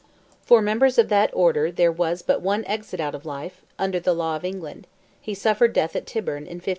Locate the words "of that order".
0.97-1.69